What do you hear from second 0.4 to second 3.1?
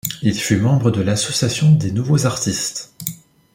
membre de l'Association des Nouveaux Artistes.